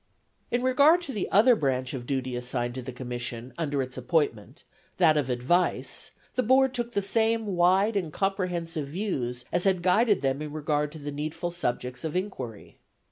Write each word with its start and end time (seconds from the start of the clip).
In 0.49 0.63
regard 0.63 0.99
to 1.01 1.13
the 1.13 1.29
other 1.31 1.55
branch 1.55 1.93
of 1.93 2.07
duty 2.07 2.35
assigned 2.35 2.73
to 2.73 2.81
the 2.81 2.91
Commission 2.91 3.53
under 3.55 3.83
its 3.83 3.97
appointment, 3.99 4.63
that 4.97 5.15
of 5.15 5.29
"advice," 5.29 6.09
the 6.33 6.41
Board 6.41 6.73
took 6.73 6.93
the 6.93 7.03
same 7.03 7.45
wide 7.45 7.95
and 7.95 8.11
comprehensive 8.11 8.87
views 8.87 9.45
as 9.51 9.65
had 9.65 9.83
guided 9.83 10.21
them 10.21 10.41
in 10.41 10.53
regard 10.53 10.91
to 10.93 10.97
the 10.97 11.11
needful 11.11 11.51
subjects 11.51 12.03
of 12.03 12.15
inquiry. 12.15 12.77